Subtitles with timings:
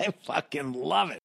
[0.00, 1.20] I fucking love it.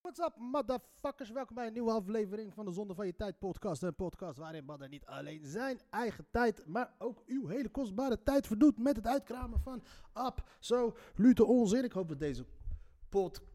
[0.00, 1.30] What's up, motherfuckers?
[1.30, 3.82] Welkom bij een nieuwe aflevering van de Zonde van Je Tijd podcast.
[3.82, 8.46] Een podcast waarin mannen niet alleen zijn eigen tijd, maar ook uw hele kostbare tijd
[8.46, 11.84] verdoet met het uitkramen van absolute onzin.
[11.84, 12.44] Ik hoop dat deze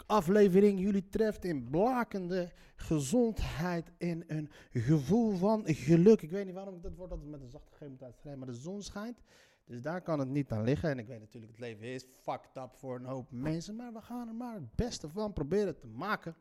[0.05, 6.21] aflevering jullie treft in blakende gezondheid en een gevoel van geluk.
[6.21, 7.79] Ik weet niet waarom ik dat woord altijd met een zachte G
[8.23, 9.21] moet maar de zon schijnt.
[9.71, 10.89] Dus daar kan het niet aan liggen.
[10.89, 13.75] En ik weet natuurlijk, het leven is fucked up voor een hoop mensen.
[13.75, 16.35] Maar we gaan er maar het beste van proberen te maken.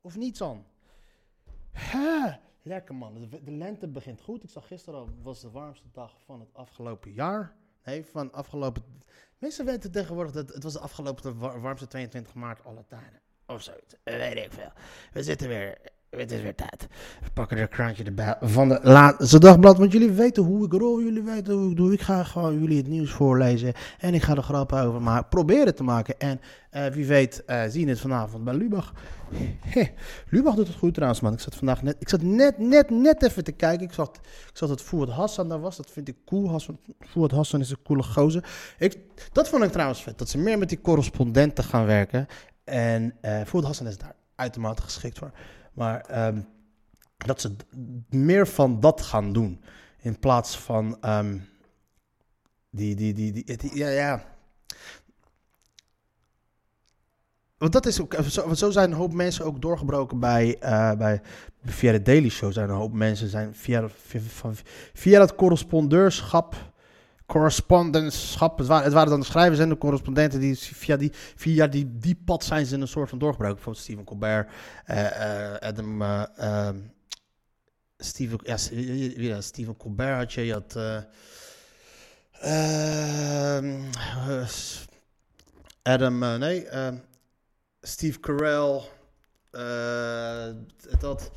[0.00, 0.66] Of niets aan.
[2.62, 3.28] Lekker man.
[3.42, 4.42] De, lente begint goed.
[4.42, 7.56] Ik zag gisteren al, was de warmste dag van het afgelopen jaar.
[7.84, 8.82] Nee, van afgelopen...
[9.38, 13.20] Mensen weten tegenwoordig dat het was de afgelopen wa- warmste 22 maart alle tijden.
[13.46, 13.94] Of zoiets.
[14.04, 14.72] Weet ik veel.
[15.12, 15.78] We zitten weer...
[16.10, 16.86] Het is weer tijd.
[17.22, 19.78] We pakken er een krantje erbij van de laatste dagblad.
[19.78, 21.02] Want jullie weten hoe ik rol.
[21.02, 21.92] Jullie weten hoe ik doe.
[21.92, 23.72] Ik ga gewoon jullie het nieuws voorlezen.
[23.98, 25.28] En ik ga er grappen over maken.
[25.28, 26.18] Proberen te maken.
[26.18, 26.40] En
[26.70, 28.92] eh, wie weet eh, zien we het vanavond bij Lubach.
[29.64, 29.88] Heh,
[30.28, 31.32] Lubach doet het goed trouwens, man.
[31.32, 31.96] Ik zat vandaag net...
[31.98, 33.86] Ik zat net, net, net even te kijken.
[33.86, 35.76] Ik zag, ik zag dat Fouad Hassan daar was.
[35.76, 36.50] Dat vind ik cool.
[36.50, 38.44] Hassan, Fouad Hassan is een coole gozer.
[38.78, 38.98] Ik,
[39.32, 40.18] dat vond ik trouwens vet.
[40.18, 42.26] Dat ze meer met die correspondenten gaan werken.
[42.64, 43.14] En
[43.46, 45.30] Fouad Hassan is daar uitermate geschikt voor.
[45.76, 46.40] Maar ehm,
[47.16, 47.56] dat ze
[48.08, 49.60] meer van dat gaan doen.
[50.00, 51.38] In plaats van ehm,
[52.70, 54.24] die, die, die, die, ja, ja.
[57.58, 60.92] Want dat is ook, zo, want zo zijn een hoop mensen ook doorgebroken bij, eh,
[60.92, 61.20] bij,
[61.64, 62.52] via de Daily Show.
[62.52, 64.54] Zijn een hoop mensen zijn via, via, van,
[64.92, 66.72] via dat correspondeurschap,
[67.26, 71.66] correspondenschap, het waren, het waren dan de schrijvers en de correspondenten die via die, via
[71.66, 73.54] die, die pad zijn ze in een soort van doorgebroken.
[73.54, 74.50] Bijvoorbeeld Stephen Colbert,
[74.84, 76.78] eh, eh, Adam, eh, ehm,
[77.98, 78.38] Stephen,
[79.22, 81.02] ja, Stephen Colbert had je, je had, eh,
[83.56, 83.82] ehm,
[84.28, 84.48] eh,
[85.82, 86.96] Adam, nee, ehm,
[87.80, 88.82] Steve Carell,
[90.98, 91.30] dat,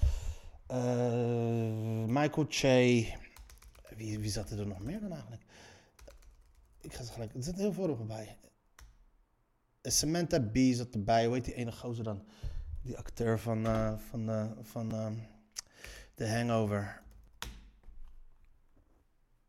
[2.08, 3.14] Michael Che,
[3.96, 5.42] wie, wie zat er nog meer dan eigenlijk?
[6.82, 8.38] Ik ga het gelijk, zit heel veel op bij.
[9.82, 12.24] Samantha Bee zat erbij, hoe heet die ene gozer dan?
[12.82, 15.14] Die acteur van, eh, van, eh, van ehm,
[16.16, 17.02] The Hangover.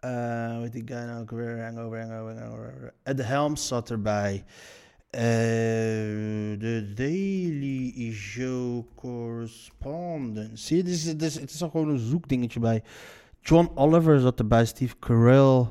[0.01, 1.65] Eh heet die guy nou ook weer?
[1.65, 2.95] Hangover, Hangover, Hangover.
[3.03, 4.45] Ed Helms zat erbij.
[5.11, 5.21] Eh,
[6.59, 10.61] de Daily Show Correspondent.
[10.61, 12.83] Zie je, het is, is, het is al gewoon een zoekdingetje bij.
[13.41, 15.67] John Oliver zat erbij, Steve Carell,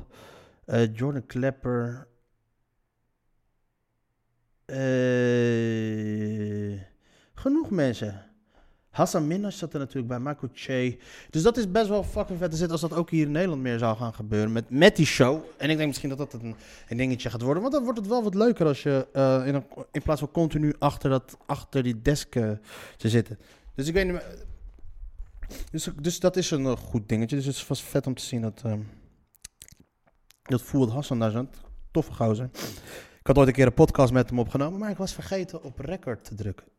[0.70, 2.08] eh, Jordan Klepper.
[4.64, 4.78] Eh,
[7.34, 8.24] genoeg mensen.
[8.90, 10.98] Hassan Minhaj zat er natuurlijk bij, Michael Che.
[11.30, 13.62] Dus dat is best wel fucking vet te zitten als dat ook hier in Nederland
[13.62, 14.52] meer zou gaan gebeuren.
[14.52, 15.44] Met, met die show.
[15.56, 16.56] En ik denk misschien dat dat een,
[16.96, 17.62] dingetje gaat worden.
[17.62, 20.74] Want dan wordt het wel wat leuker als je eh, in, in plaats van continu
[20.78, 22.30] achter, dat, achter die desk
[22.96, 23.38] te zitten.
[23.74, 24.20] Dus ik weet niet.
[25.70, 27.36] Dus, dus dat is een goed dingetje.
[27.36, 28.62] Dus het was vet om te zien dat.
[28.64, 28.80] ehm
[30.50, 31.60] dat Fouad Hassan daar zat.
[31.90, 32.50] Toffe gozer.
[33.20, 35.78] Ik had ooit een keer een podcast met hem opgenomen, maar ik was vergeten op
[35.78, 36.66] record te drukken.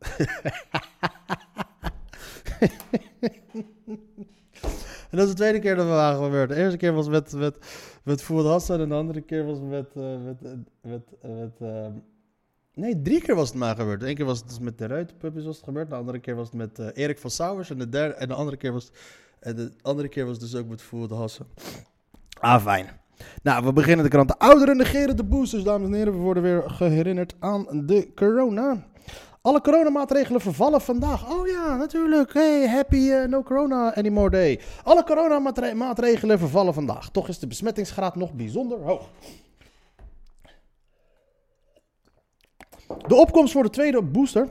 [5.10, 6.48] en dat is de tweede keer dat we waren gebeurd.
[6.48, 7.56] De eerste keer was met, met,
[8.02, 9.86] met Fouad Hassan en de andere keer was met...
[9.96, 10.50] eh, met, eh,
[10.80, 11.92] met, eh, ehm,
[12.74, 14.02] nee, drie keer was het maar gebeurd.
[14.02, 15.88] Eén keer was het dus met de Ruitenpuppies was het gebeurd.
[15.88, 17.70] De andere keer was het met Erik van Sauers.
[17.70, 18.90] En de, derde, en de andere keer was
[19.42, 21.46] en de andere keer was het dus ook met Fouad Hassan.
[22.40, 23.00] Ah, fijn.
[23.42, 24.28] Nou, we beginnen de krant.
[24.28, 26.12] De ouderen negeren de boosters, dames en heren.
[26.12, 28.90] We worden weer geherinnerd aan de corona.
[29.42, 31.30] Alle coronamaatregelen vervallen vandaag.
[31.30, 32.34] Oh ja, natuurlijk.
[32.34, 34.60] Hey, happy eh, no corona anymore day.
[34.82, 37.10] Alle coronamaatregelen vervallen vandaag.
[37.10, 39.08] Toch is de besmettingsgraad nog bijzonder hoog.
[43.06, 44.48] De opkomst voor de tweede booster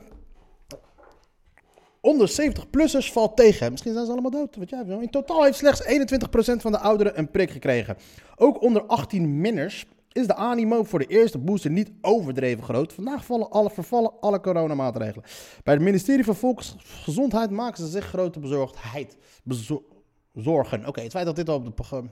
[2.01, 3.71] onder 70-plussers valt tegen.
[3.71, 4.55] Misschien zijn ze allemaal dood.
[4.55, 7.97] Weet jij, in totaal heeft slechts 21% van de ouderen een prik gekregen.
[8.35, 12.93] Ook onder 18-minners is de animo voor de eerste booster niet overdreven groot.
[12.93, 15.25] Vandaag vallen alle, vervallen alle coronamaatregelen.
[15.63, 19.17] Bij het ministerie van Volksgezondheid maken ze zich grote bezorgdheid.
[19.43, 19.85] Bezo-
[20.33, 20.87] zorgen.
[20.87, 22.03] Oké, het feit dat dit al op de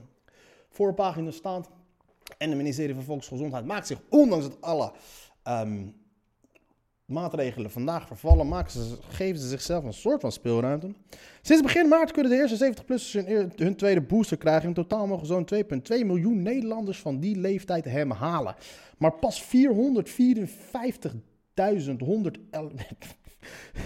[0.70, 1.70] voorpagina staat.
[2.38, 4.92] En het ministerie van Volksgezondheid maakt zich, ondanks het alle,
[5.42, 5.86] ehm,
[7.10, 10.92] maatregelen vandaag vervallen, maken ze, geven ze zichzelf een soort van speelruimte.
[11.42, 13.26] Sinds begin maart kunnen de eerste 70-plussers
[13.56, 14.68] hun, tweede booster krijgen.
[14.68, 18.54] In totaal mogen zo'n 2,2 miljoen Nederlanders van die leeftijd hem halen.
[18.98, 19.48] Maar pas 454.111.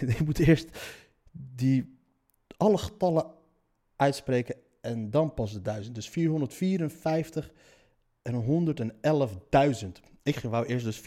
[0.00, 0.78] Je moet eerst
[1.32, 1.98] die
[2.56, 3.26] alle getallen
[3.96, 5.94] uitspreken en dan pas de duizend.
[5.94, 7.52] Dus 454
[8.22, 10.13] en 111.000.
[10.24, 11.00] Ik wou eerst dus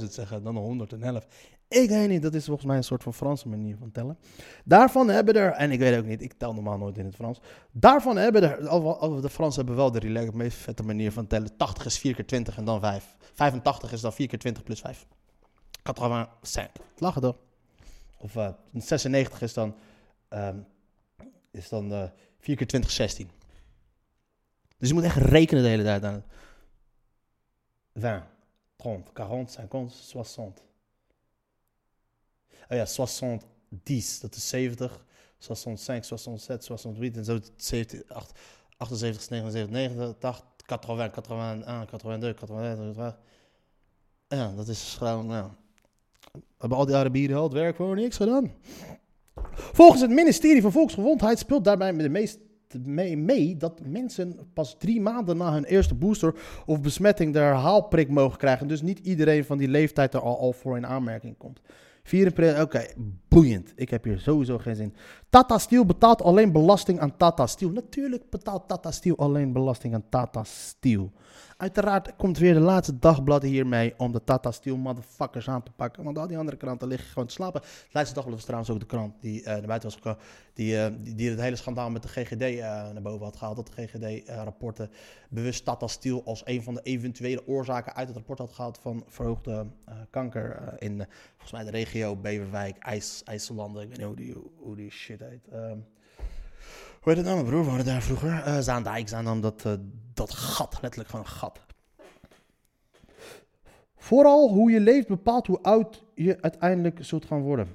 [0.00, 1.26] 454.000 zeggen, dan 111.
[1.68, 4.18] Ik weet niet, dat is volgens mij een soort van Franse manier van tellen.
[4.64, 7.40] Daarvan hebben er, en ik weet ook niet, ik tel normaal nooit in het Frans.
[7.70, 11.56] Daarvan hebben er, al- de Fransen hebben wel de relax, meest vette manier van tellen.
[11.56, 13.16] 80 is 4 keer 20 en dan 5.
[13.34, 15.06] 85 is dan 4 keer 20 plus 5.
[15.82, 16.84] 85.
[16.98, 17.36] Lachen toch?
[18.18, 19.74] Of eh 96 is dan,
[20.28, 20.56] ehm,
[21.50, 22.02] is dan eh
[22.38, 23.30] 4 keer 20, 16.
[24.78, 26.24] Dus je moet echt rekenen de hele tijd aan.
[27.94, 28.26] 20,
[28.76, 30.62] 30, 40, 50, 60.
[32.70, 33.42] Oh ja, 60,
[33.82, 35.04] 10, dat is 70.
[35.38, 38.32] 65, 67, 68 en zo 70, 8,
[38.76, 40.90] 78, 79, 90, 80, 80,
[41.26, 43.18] 81, 82, 83.
[44.28, 45.54] Ja, dat is gewoon, ja.
[46.58, 48.52] Hebben al die Arabieren al het werk voor niks gedaan?
[49.52, 52.38] Volgens het ministerie van Volksgezondheid speelt daarbij de meest
[53.16, 56.34] mee, dat mensen pas drie maanden na hun eerste booster
[56.66, 58.68] of besmetting de herhaalprik mogen krijgen.
[58.68, 61.60] Dus niet iedereen van die leeftijd er al, al voor in aanmerking komt.
[62.02, 62.86] 24, oké,
[63.28, 63.72] boeiend.
[63.76, 64.94] Ik heb hier sowieso geen zin.
[65.30, 67.70] Tata Steel betaalt alleen belasting aan Tata Steel.
[67.70, 71.12] Natuurlijk betaalt Tata Steel alleen belasting aan Tata Steel.
[71.56, 76.04] Uiteraard komt weer de laatste dagblad hiermee om de Tata Steel motherfuckers aan te pakken.
[76.04, 77.60] Want al die andere kranten liggen gewoon te slapen.
[77.60, 80.18] Het laatste dagblad was trouwens ook de krant die eh, naar buiten was gekomen.
[80.54, 83.56] Die, eh, die, die het hele schandaal met de GGD eh, naar boven had gehaald.
[83.56, 84.90] Dat de GGD-rapporten
[85.28, 89.04] bewust Tata Steel als een van de eventuele oorzaken uit het rapport had gehaald van
[89.06, 89.66] verhoogde
[90.10, 93.82] kanker in volgens mij de regio Beverwijk, IJs, IJsselanden.
[93.82, 95.48] Ik weet niet hoe die, hoe die shit heet.
[95.48, 95.78] Ehm,
[97.04, 97.36] heet het nou?
[97.36, 98.42] Mijn broer woonde daar vroeger.
[98.42, 99.72] Eh Zaandijk, Zaandam, dat, eh,
[100.14, 100.78] dat gat.
[100.80, 101.60] Letterlijk gewoon een gat.
[103.96, 107.68] Vooral hoe je leeft bepaalt hoe oud je uiteindelijk zult gaan worden.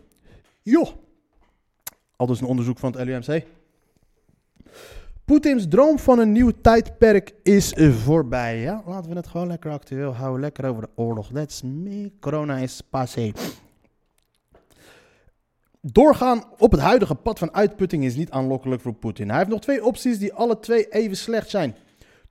[0.61, 0.89] Joh.
[2.15, 3.45] Al dus een onderzoek van het LUMC.
[5.25, 7.73] Poetins droom van een nieuw tijdperk is
[8.03, 8.59] voorbij.
[8.59, 10.41] Ja, laten we het gewoon lekker actueel houden.
[10.41, 11.29] Lekker over de oorlog.
[11.33, 12.11] That's me.
[12.19, 13.31] Corona is passé.
[15.81, 19.29] Doorgaan op het huidige pad van uitputting is niet aanlokkelijk voor Poetin.
[19.29, 21.75] Hij heeft nog twee opties die alle twee even slecht zijn.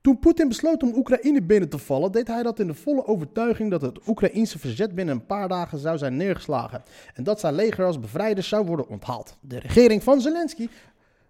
[0.01, 3.71] Toen Poetin besloot om Oekraïne binnen te vallen, deed hij dat in de volle overtuiging
[3.71, 6.83] dat het Oekraïense verzet binnen een paar dagen zou zijn neergeslagen.
[7.13, 9.37] En dat zijn leger als bevrijders zou worden onthaald.
[9.41, 10.67] De regering van Zelensky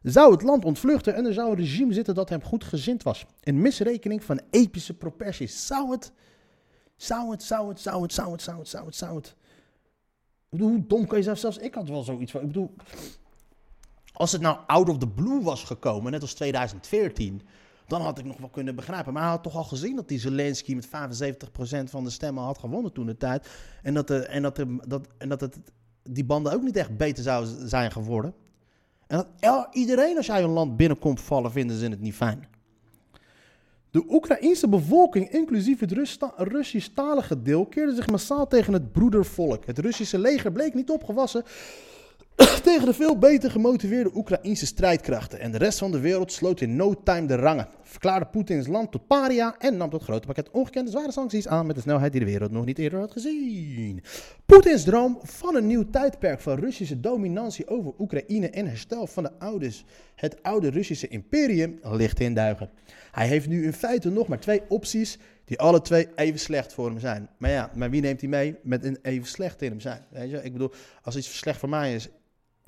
[0.02, 3.26] zou het land ontvluchten en er zou een regime zitten dat hem goed gezind was.
[3.44, 5.68] Een misrekening van epische proporties.
[5.68, 6.12] Zou het,
[6.96, 9.36] zou het, zou het, zou het, zou het, zou het, zou het, zou het.
[10.50, 12.74] Bedoel, hoe dom kan je zelf, zelfs ik had wel zoiets van, ik bedoel,
[14.14, 17.42] als het nou out of the blue was gekomen, net als 2014,
[17.88, 19.14] dan had ik nog wel kunnen begrijpen.
[19.14, 20.90] Maar hij had toch al gezien dat die Zelensky met 75%
[21.84, 23.50] van de stemmen had gewonnen toen de tijd.
[23.84, 25.60] En dat, de, en dat, de, dat, en dat het,
[26.04, 28.34] die banden ook niet echt beter zouden zijn geworden.
[29.08, 32.48] En dat iedereen als jij een land binnenkomt vallen, vinden ze het niet fijn.
[33.92, 35.92] De Oekraïense bevolking, inclusief het
[36.38, 39.66] Russisch-talige deel, keerde zich massaal tegen het broedervolk.
[39.66, 41.44] Het Russische leger bleek niet opgewassen
[42.64, 45.40] tegen de veel beter gemotiveerde Oekraïnse strijdkrachten.
[45.40, 47.68] En de rest van de wereld sloot in no time de rangen.
[47.84, 51.76] Verklaarde Poetins land tot paria en nam dat grote pakket ongekende zware sancties aan met
[51.76, 54.04] de snelheid die de wereld nog niet eerder had gezien.
[54.46, 59.32] Poetins droom van een nieuw tijdperk van Russische dominantie over Oekraïne en herstel van de
[59.40, 62.70] ouders, het oude Russische imperium ligt in duigen.
[63.12, 66.86] Hij heeft nu in feite nog maar twee opties die alle twee even slecht voor
[66.86, 67.30] hem zijn.
[67.38, 70.06] Maar ja, maar wie neemt hij mee met een even slecht in hem zijn?
[70.10, 70.44] Weet je?
[70.44, 72.10] Ik bedoel, als iets slecht voor mij is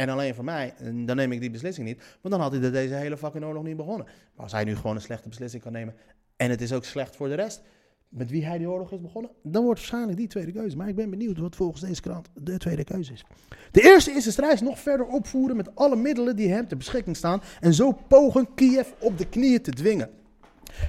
[0.02, 0.74] en alleen voor mij,
[1.06, 2.04] dan neem ik die beslissing niet.
[2.22, 4.06] Want dan had hij deze hele fucking oorlog niet begonnen.
[4.06, 5.96] Maar als hij nu gewoon een slechte beslissing kan nemen
[6.36, 7.62] en het is ook slecht voor de rest,
[8.10, 10.78] met wie hij die oorlog is begonnen, dan wordt waarschijnlijk die tweede keuze.
[10.78, 13.26] Maar ik ben benieuwd wat volgens deze krant de tweede keuze is.
[13.72, 17.16] De eerste is de strijd nog verder opvoeren met alle middelen die hem ter beschikking
[17.16, 20.10] staan en zo pogen Kiev op de knieën te dwingen.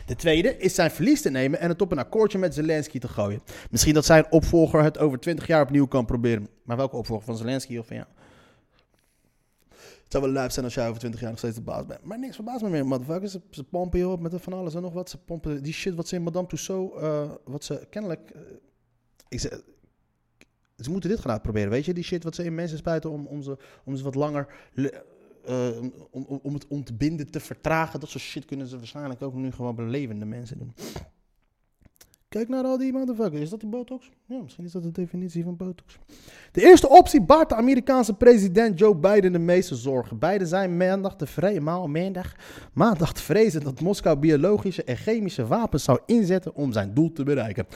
[0.06, 3.08] De tweede is zijn verlies te nemen en het op een akkoordje met Zelensky te
[3.08, 3.42] gooien.
[3.70, 6.48] Misschien dat zijn opvolger het over 20 jaar opnieuw kan proberen.
[6.64, 8.04] Maar welke opvolger van Zelensky of van?
[10.12, 12.04] Zou wel luid zijn als jij over 20 jaar nog steeds de baas bent.
[12.04, 13.32] Maar niks verbaast me meer, motherfuckers.
[13.32, 15.10] Ze, ze pompen je op met van alles en nog wat.
[15.10, 18.32] Ze pompen die shit wat ze in Madame Tussauds, eh, wat ze kennelijk...
[19.28, 19.58] eh,
[20.76, 21.94] ze moeten dit gaan uitproberen, weet je?
[21.94, 24.46] Die shit wat ze in mensen spuiten om, om, ze, om ze wat langer...
[25.44, 28.00] eh, om, om, om het ontbinden te vertragen.
[28.00, 30.74] Dat soort shit kunnen ze waarschijnlijk ook nu gewoon bij mensen doen.
[32.32, 33.40] Kijk naar al die motherfuckers.
[33.40, 34.10] Is dat die botox?
[34.26, 35.98] Ja, misschien is dat de definitie van botox.
[36.52, 40.18] De eerste optie baart de Amerikaanse president Joe Biden de meeste zorgen.
[40.18, 42.34] Beiden zijn maandag te vrezen, maandag,
[42.72, 47.66] maandag vrezen dat Moskou biologische en chemische wapens zou inzetten om zijn doel te bereiken.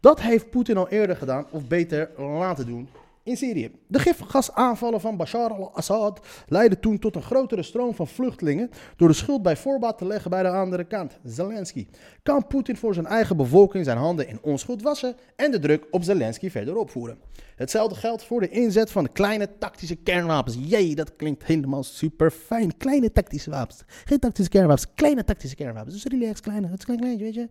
[0.00, 2.88] Dat heeft Poetin al eerder gedaan, of beter laten doen,
[3.28, 3.70] in Syrië.
[3.86, 9.14] De gifgasaanvallen van Bashar al-Assad leidden toen tot een grotere stroom van vluchtelingen door de
[9.14, 11.86] schuld bij voorbaat te leggen bij de andere kant, Zelensky.
[12.22, 16.02] Kan Poetin voor zijn eigen bevolking zijn handen in onschuld wassen en de druk op
[16.02, 17.18] Zelensky verder opvoeren?
[17.56, 20.56] Hetzelfde geldt voor de inzet van de kleine tactische kernwapens.
[20.60, 22.76] Jee, dat klinkt helemaal super fijn.
[22.76, 23.82] Kleine tactische wapens.
[24.04, 25.94] Geen tactische kernwapens, kleine tactische kernwapens.
[25.94, 26.66] Dus relax, kleine.
[26.66, 27.48] Het is klein, klein, weet je.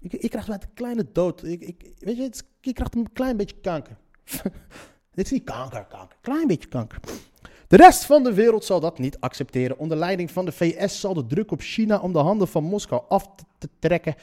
[0.00, 1.44] Ik, ik krijg een kleine dood.
[1.44, 3.96] Ik, ik, weet je, ik krijg een klein beetje kanker.
[5.14, 6.16] Dit is niet kanker, kanker.
[6.20, 6.98] Klein beetje kanker.
[7.68, 9.78] De rest van de wereld zal dat niet accepteren.
[9.78, 13.02] Onder leiding van de VS zal de druk op China om de handen van Moskou
[13.08, 14.14] af te, trekken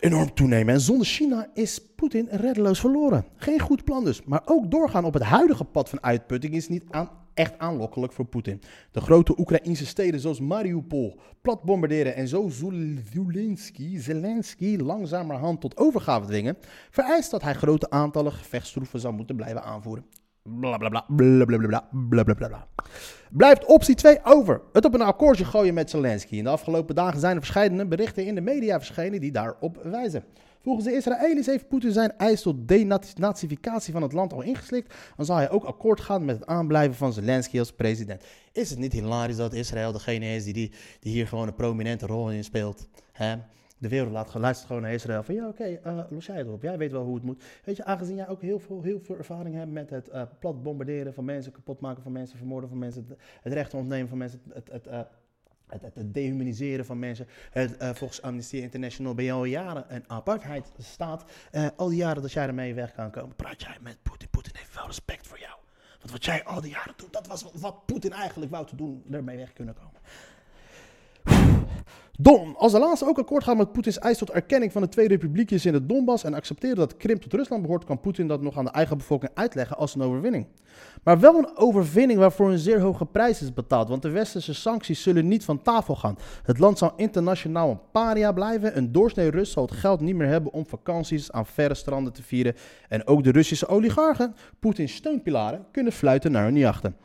[0.00, 0.74] enorm toenemen.
[0.74, 3.24] En zonder China is Poetin reddeloos verloren.
[3.36, 4.22] Geen goed plan dus.
[4.24, 8.24] Maar ook doorgaan op het huidige pad van uitputting is niet aan, echt aanlokkelijk voor
[8.24, 8.60] Poetin.
[8.90, 16.26] De grote Oekraïnse steden zoals Mariupol plat bombarderen en zo Zelensky, Zelensky langzamerhand tot overgave
[16.26, 16.56] dwingen,
[16.90, 20.04] vereist dat hij grote aantallen gevechtstroeven zou moeten blijven aanvoeren.
[20.42, 22.66] Blablabla, blablabla, blablabla.
[23.30, 24.60] Blijft optie 2 over.
[24.72, 26.36] Het op een akkoordje gooien met Zelensky.
[26.36, 30.24] In de afgelopen dagen zijn er verschillende berichten in de media verschenen die daarop wijzen.
[30.68, 34.94] Volgens de Israëli's heeft Poetin zijn eis tot denazificatie van het land al ingeslikt.
[35.16, 38.24] Dan zal hij ook akkoord gaan met het aanblijven van Zelensky als president.
[38.52, 42.06] Is het niet hilarisch dat Israël degene is die, die, die hier gewoon een prominente
[42.06, 42.88] rol in speelt?
[43.12, 43.36] Hè?
[43.78, 46.62] De wereld laat luistert gewoon naar Israël van ja, oké, okay, los jij het op.
[46.62, 47.42] Jij weet wel hoe het moet.
[47.64, 50.62] Weet je, aangezien jij ook heel veel, heel veel ervaring hebt met het uh, plat
[50.62, 53.06] bombarderen van mensen, kapot maken van mensen, vermoorden van mensen,
[53.42, 55.00] het, recht ontnemen van mensen, het, uh,
[55.68, 57.26] het, het, dehumaniseren van mensen.
[57.50, 61.24] Het, uh, volgens Amnesty International ben je al jaren een apartheid staat.
[61.52, 64.28] Uh, al die jaren dat jij ermee weg kan komen, praat jij met Poetin.
[64.30, 65.56] Poetin heeft wel respect voor jou.
[65.98, 69.04] Want wat jij al die jaren doet, dat was wat Poetin eigenlijk wou te doen,
[69.10, 70.00] ermee weg kunnen komen.
[72.20, 75.08] Don, als de laatste ook akkoord gaat met Poetins eis tot erkenning van de twee
[75.08, 78.58] republiekjes in de Donbass en accepteren dat Krim tot Rusland behoort, kan Poetin dat nog
[78.58, 80.46] aan de eigen bevolking uitleggen als een overwinning.
[81.02, 85.02] Maar wel een overwinning waarvoor een zeer hoge prijs is betaald, want de westerse sancties
[85.02, 86.18] zullen niet van tafel gaan.
[86.42, 90.28] Het land zal internationaal een paria blijven, een doorsnee Rus zal het geld niet meer
[90.28, 92.54] hebben om vakanties aan verre stranden te vieren
[92.88, 96.96] en ook de Russische oligarchen, Poetins steunpilaren, kunnen fluiten naar hun jachten.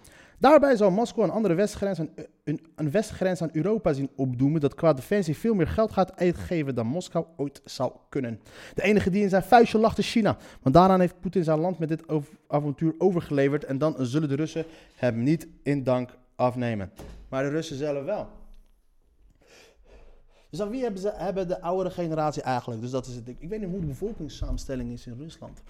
[0.44, 2.10] Daarbij zal Moskou een andere westgrens aan,
[2.44, 6.76] een, een westgrens aan Europa zien opdoemen dat qua defensie veel meer geld gaat uitgeven
[6.76, 8.40] dan Moskou ooit zou kunnen.
[8.74, 11.80] De enige die in zijn vuistje lacht is China, want daaraan heeft Poetin zijn land
[11.80, 12.04] met dit
[12.48, 16.92] avontuur overgeleverd en dan zullen de Russen hem niet in dank afnemen.
[17.30, 18.28] Maar de Russen zelf wel.
[20.50, 22.82] Dus aan wie hebben, ze, hebben de oudere generatie eigenlijk?
[22.82, 23.28] Dus dat is het.
[23.28, 25.62] Ik weet niet hoe de bevolkingssamenstelling is in Rusland.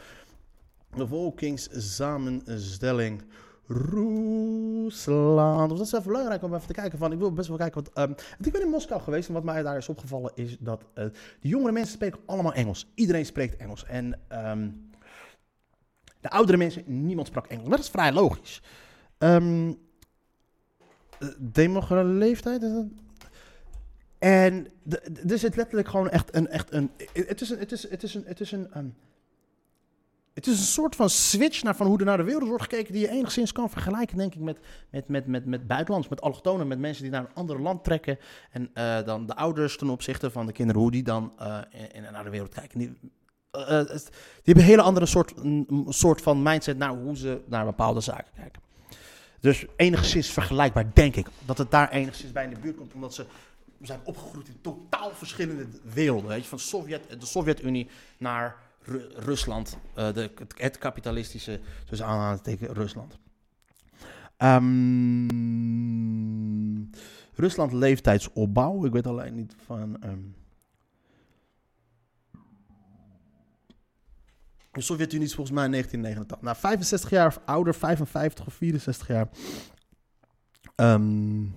[0.95, 3.21] Bevolkingssamenstelling.
[3.67, 5.69] Rusland.
[5.69, 7.11] Dus dat is wel belangrijk om even te kijken van.
[7.11, 8.09] Ik wil best wel kijken wat.
[8.09, 11.05] Um, ik ben in Moskou geweest en wat mij daar is opgevallen is dat uh,
[11.39, 12.91] de jongere mensen spreken allemaal Engels.
[12.95, 13.85] Iedereen spreekt Engels.
[13.85, 14.89] En um,
[16.21, 17.69] de oudere mensen, niemand sprak Engels.
[17.69, 18.61] Dat is vrij logisch.
[19.17, 19.79] Um,
[21.37, 22.63] demografische leeftijd.
[22.63, 22.85] Is dat?
[24.19, 24.67] En
[25.27, 26.47] er zit letterlijk gewoon echt een.
[26.47, 27.59] Echt een het is een.
[27.59, 28.23] Het is, het is een.
[28.25, 28.95] Het is een
[30.33, 32.93] het is een soort van switch naar van hoe er naar de wereld wordt gekeken,
[32.93, 34.57] die je enigszins kan vergelijken, denk ik, met,
[34.89, 38.17] met, met, met, met buitenlands, met allochtonen, met mensen die naar een ander land trekken.
[38.51, 41.57] En uh, dan de ouders ten opzichte van de kinderen, hoe die dan uh,
[41.91, 42.79] in, naar de wereld kijken.
[42.79, 42.93] Die,
[43.51, 43.63] die
[44.43, 48.31] hebben een hele andere soort, een soort van mindset naar hoe ze naar bepaalde zaken
[48.35, 48.61] kijken.
[49.39, 53.13] Dus enigszins vergelijkbaar, denk ik, dat het daar enigszins bij in de buurt komt, omdat
[53.13, 53.25] ze
[53.81, 56.29] zijn opgegroeid in totaal verschillende werelden.
[56.29, 57.87] Weet je, van Sovjet, de Sovjet-Unie
[58.17, 61.59] naar Ru Rusland, uh, de, het kapitalistische,
[61.89, 63.17] dus aanhalingstekens Rusland.
[64.37, 65.29] Um,
[67.35, 69.97] Rusland leeftijdsopbouw, ik weet alleen niet van.
[70.05, 70.35] Um,
[74.71, 76.41] de Sovjet-Unie is volgens mij in 1989.
[76.41, 79.27] Nou, 65 jaar of ouder, 55 of 64 jaar.
[80.75, 81.53] Um,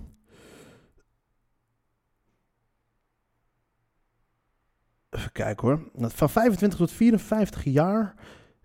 [5.17, 6.09] Even kijken hoor.
[6.09, 8.13] Van 25 tot 54 jaar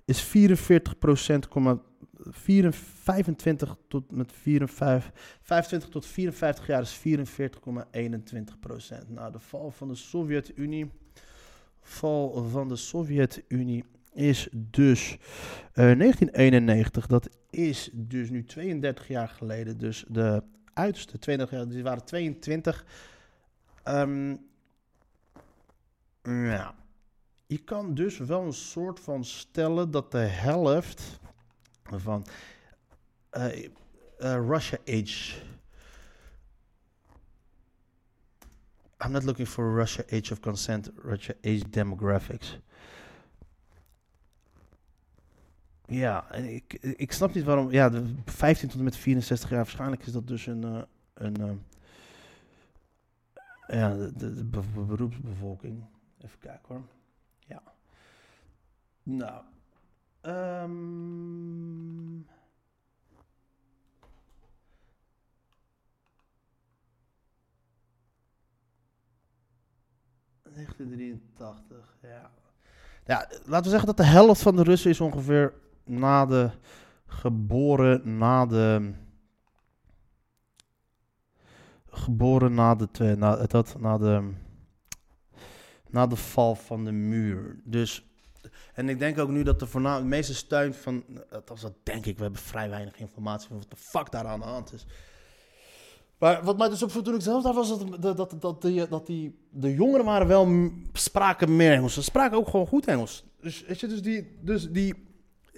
[0.04, 1.48] is 44 procent,
[2.30, 9.10] 25 tot met 54, 25 tot 54 jaar is 44,21 procent.
[9.10, 10.90] Nou, de val van de Sovjet-Unie,
[11.80, 15.10] val van de Sovjet-Unie is dus
[15.74, 17.06] uh, eh, 1991.
[17.06, 19.78] Dat is dus nu 32 jaar geleden.
[19.78, 20.42] Dus de
[20.72, 22.84] uiterste 32 jaar, die waren 22.
[23.88, 24.50] Um,
[26.22, 26.74] ja.
[27.46, 31.20] je kan dus wel een soort van stellen dat de helft
[31.82, 32.26] van
[33.30, 33.70] eh, eh,
[34.48, 35.40] Russia Age.
[39.04, 42.58] I'm not looking for Russia Age of Consent, Russia Age Demographics.
[45.86, 47.70] Ja, ik, ik snap niet waarom.
[47.70, 50.64] Ja, de 15 tot en met 64 jaar, waarschijnlijk is dat dus een.
[50.64, 50.82] eh,
[51.14, 51.62] een
[53.66, 55.84] ja, de, de, de be- beroepsbevolking.
[56.24, 56.82] Even kijken hoor.
[57.46, 57.62] Ja.
[59.02, 59.42] Nou.
[60.20, 61.42] ehm
[70.54, 72.30] 1983, ja.
[73.06, 76.50] Ja, laten we zeggen dat de helft van de Russen is ongeveer na de
[77.06, 78.92] geboren na de
[81.90, 84.32] geboren na de na, dat, na de
[85.92, 87.60] na de val van de muur.
[87.64, 88.04] Dus
[88.74, 92.22] en ik denk ook nu dat de meeste steun van, althans dat denk ik, we
[92.22, 94.86] hebben vrij weinig informatie van wat de fuck daar aan de hand is.
[96.18, 99.06] Maar wat mij dus opviel toen ik zelf daar was, dat, dat, dat, die, dat
[99.06, 101.94] die, de jongeren waren wel, spraken meer Engels.
[101.94, 103.24] Ze spraken ook gewoon goed Engels.
[103.40, 104.94] Dus, weet je, dus, die, dus die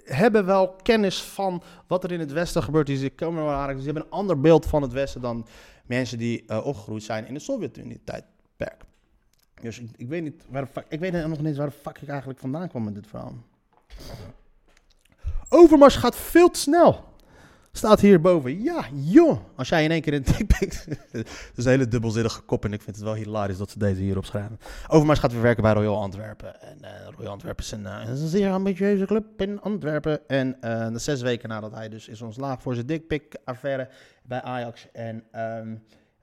[0.05, 2.87] hebben wel kennis van wat er in het Westen gebeurt.
[2.87, 3.77] Die komen.
[3.77, 5.47] Dus hebben een ander beeld van het Westen dan
[5.87, 8.85] mensen die eh, opgegroeid zijn in de Sovjet-Unie-tijdperk.
[9.65, 12.69] Dus ik, weet niet waar ik weet nog niet waar de fuck ik eigenlijk vandaan
[12.69, 13.35] kwam met dit verhaal.
[15.49, 17.05] Overmars gaat veel te snel.
[17.73, 18.63] Staat hierboven.
[18.63, 19.39] Ja, joh.
[19.57, 20.85] Als jij in één keer een tikpik...
[21.11, 24.03] Het is een hele dubbelzinnige kop en ik vind het wel hilarisch dat ze deze
[24.03, 24.59] hierop schrijven.
[24.89, 26.61] Overmars gaat weer werken bij Royal Antwerpen.
[26.61, 30.29] En eh, Royal Antwerpen is een, eh, is een zeer ambitieuze club in Antwerpen.
[30.29, 33.89] En eh, de zes weken nadat hij dus is ontslagen voor zijn dikpik-affaire
[34.23, 34.89] bij Ajax.
[34.93, 35.75] En ehm,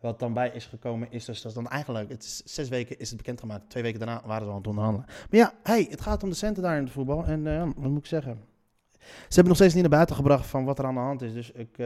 [0.02, 2.10] wat dan bij is gekomen is dus dat dan eigenlijk...
[2.10, 3.70] Het zes weken is het bekendgemaakt.
[3.70, 5.06] Twee weken daarna waren ze al aan het onderhandelen.
[5.08, 7.26] Maar ja, hey, het gaat om de centen daar in het voetbal.
[7.26, 8.40] En eh, wat moet ik zeggen?
[9.02, 11.34] Ze hebben nog steeds niet naar buiten gebracht van wat er aan de hand is.
[11.34, 11.78] Dus ik,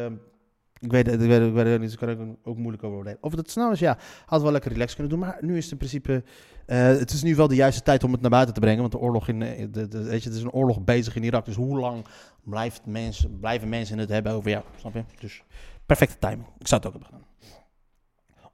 [0.80, 2.84] ik, weet, het- ik, weet, ik weet het niet, dus daar kan ik ook moeilijk
[2.84, 3.18] over.
[3.22, 5.28] Of het snel is, ja, had wel lekker relaxed kunnen doen.
[5.28, 6.24] Maar nu is het in principe,
[6.66, 8.80] eh, het is nu wel de juiste tijd om het naar buiten te brengen.
[8.80, 11.24] Want de oorlog in, eh, de, de, weet je, het is een oorlog bezig in
[11.24, 11.46] Irak.
[11.46, 12.06] Dus hoe lang
[12.44, 15.04] blijft mensen, blijven mensen het hebben over, ja, snap je?
[15.20, 15.44] Dus
[15.86, 16.48] perfecte timing.
[16.60, 17.64] Ik zou het ook hebben gedaan.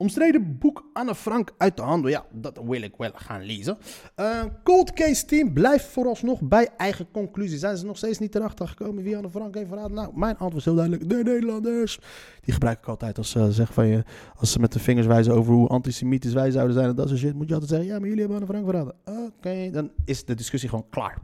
[0.01, 2.09] Omstreden boek Anne Frank uit de handel.
[2.09, 3.77] Ja, dat wil ik wel gaan lezen.
[4.15, 7.57] Eh, Cold Case Team blijft vooralsnog bij eigen conclusie.
[7.57, 9.93] Zijn ze nog steeds niet erachter gekomen wie Anne Frank heeft verraden?
[9.93, 11.09] Nou, mijn antwoord is heel duidelijk.
[11.09, 11.99] De Nederlanders.
[12.41, 14.03] Die gebruik ik altijd als ze zeggen van je.
[14.35, 17.19] Als ze met de vingers wijzen over hoe antisemitisch wij zouden zijn en dat soort
[17.19, 17.33] shit.
[17.33, 18.95] Moet je altijd zeggen: ja, maar jullie hebben Anne Frank verraden.
[19.27, 21.17] Oké, dan is de discussie gewoon klaar.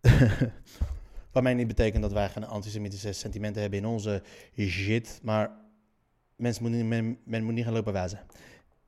[1.32, 4.22] Waarmee niet betekent dat wij geen antisemitische sentimenten hebben in onze
[4.56, 5.20] shit.
[5.22, 5.50] Maar
[6.42, 8.20] mensen moeten, niet- men, moet niet gaan lopen wijzen.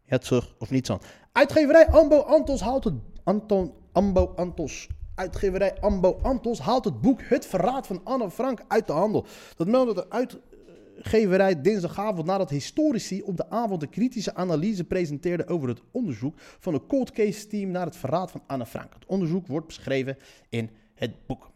[0.05, 0.99] Ja, terug of niet zo.
[1.33, 2.95] Uitgeverij Ambo Antos haalt het.
[3.25, 4.88] Anton Ambo Antos.
[5.14, 9.27] Uitgeverij Ambo Antos haalt het boek Het Verraad van Anne Frank uit de handel.
[9.57, 15.69] Dat meldde de uitgeverij dinsdagavond nadat historici op de avond een kritische analyse presenteerden over
[15.69, 18.95] het onderzoek van een cold case team naar het verraad van Anne Frank.
[18.95, 20.17] Het onderzoek wordt beschreven
[20.49, 21.51] in het boek.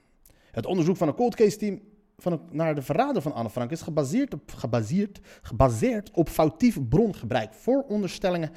[0.50, 1.80] Het onderzoek van een cold case team
[2.20, 7.54] van naar de verrader van Anne Frank is gebaseerd op, gebaseerd, gebaseerd op foutief brongebruik.
[7.54, 8.50] Vooronderstellingen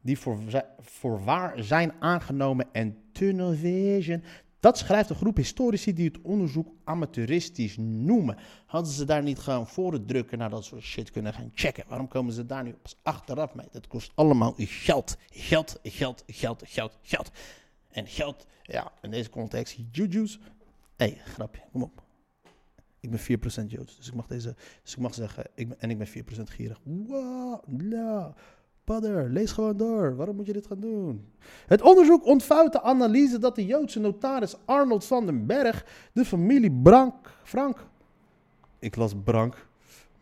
[0.00, 0.38] die voor,
[0.80, 4.22] voor waar zijn aangenomen en tunnel vision.
[4.60, 8.36] Dat schrijft een groep historici die het onderzoek amateuristisch noemen.
[8.66, 11.84] Hadden ze daar niet gewoon voor het drukken naar dat soort shit kunnen gaan checken?
[11.88, 13.66] Waarom komen ze daar nu pas achteraf mee?
[13.70, 15.16] Dat kost allemaal geld.
[15.30, 17.30] Geld, geld, geld, geld, geld.
[17.90, 20.38] En geld, ja, in deze context, juju's.
[20.96, 22.02] Hé, hey, grapje, kom op.
[23.00, 25.98] Ik ben 4% Joods, dus ik mag, deze, dus ik mag zeggen, ik en ik
[25.98, 26.10] ben 4%
[26.44, 26.80] gierig.
[26.82, 28.32] Wow, nou,
[28.84, 30.16] padder, lees gewoon door.
[30.16, 31.32] Waarom moet je dit gaan doen?
[31.66, 36.72] Het onderzoek ontvouwt de analyse dat de Joodse notaris Arnold van den Berg de familie
[36.72, 37.86] Brank, Frank,
[38.78, 39.68] ik las Brank,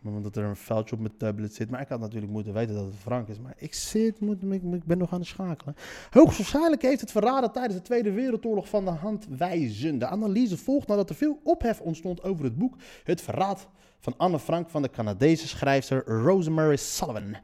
[0.03, 1.69] omdat er een foutje op mijn tablet zit.
[1.69, 3.39] Maar ik had natuurlijk moeten weten dat het Frank is.
[3.39, 5.75] Maar ik, zit, moet, ik, ik ben nog aan het schakelen.
[6.09, 9.99] Hoogstwaarschijnlijk heeft het verraden tijdens de Tweede Wereldoorlog van de hand wijzen.
[9.99, 13.67] De analyse volgt nadat er veel ophef ontstond over het boek Het Verraad
[13.99, 17.35] van Anne Frank van de Canadese schrijfster Rosemary Sullivan.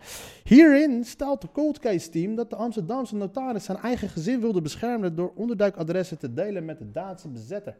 [0.44, 5.16] Hierin stelt de cold case team dat de Amsterdamse notaris zijn eigen gezin wilde beschermen
[5.16, 7.78] door onderduikadressen te delen met de Duitse bezetter.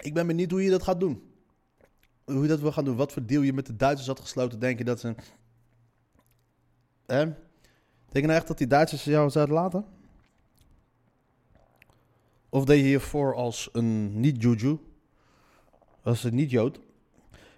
[0.00, 1.27] Ik ben benieuwd hoe je dat gaat doen.
[2.28, 2.96] Hoe dat wil gaan doen.
[2.96, 4.58] Wat voor deal je met de Duitsers had gesloten.
[4.58, 5.14] Denk je dat ze...
[7.06, 7.18] Eh?
[7.18, 7.36] Denk
[8.12, 9.84] je nou echt dat die Duitsers jou zouden laten?
[12.48, 14.78] Of deed je hiervoor als een niet-Juju?
[16.02, 16.80] Als een niet-Jood?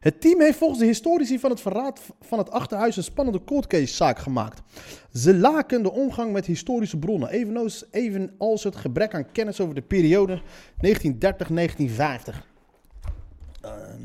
[0.00, 3.66] Het team heeft volgens de historici van het verraad van het achterhuis een spannende cold
[3.66, 4.62] case zaak gemaakt.
[5.12, 9.82] Ze laken de omgang met historische bronnen, evenals, evenals het gebrek aan kennis over de
[9.82, 10.42] periode
[10.76, 12.46] 1930-1950.
[13.60, 14.02] Ehm,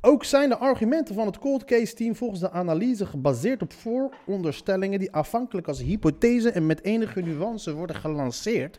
[0.00, 4.98] ook zijn de argumenten van het cold case team volgens de analyse gebaseerd op vooronderstellingen
[4.98, 8.78] die afhankelijk als hypothese en met enige nuance worden gelanceerd,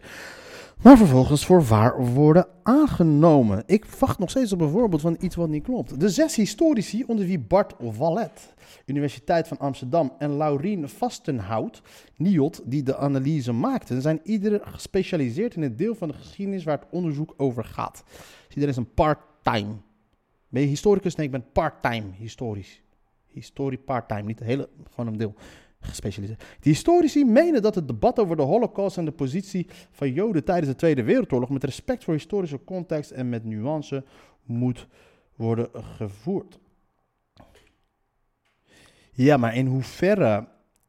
[0.82, 3.64] maar vervolgens voor waar worden aangenomen.
[3.66, 6.00] Ik wacht nog steeds op een voorbeeld van iets wat niet klopt.
[6.00, 8.54] De zes historici, onder wie Bart Wallet,
[8.86, 11.82] Universiteit van Amsterdam, en Laurien Vastenhout,
[12.16, 16.80] NIOT, die de analyse maakten, zijn ieder gespecialiseerd in het deel van de geschiedenis waar
[16.80, 18.04] het onderzoek over gaat.
[18.08, 19.74] Dus iedereen is een part-time.
[20.52, 21.16] Ben je historicus?
[21.16, 22.82] Nee, ik ben part-time historisch.
[23.28, 25.36] Historie part-time, niet hele, gewoon een deel
[25.80, 26.40] gespecialiseerd.
[26.40, 30.68] De historici menen dat het debat over de Holocaust en de positie van Joden tijdens
[30.68, 34.04] de Tweede Wereldoorlog met respect voor historische context en met nuance
[34.44, 34.88] moet
[35.36, 36.60] worden gevoerd.
[39.12, 40.48] Ja, maar in hoeverre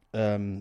[0.09, 0.59] ehm,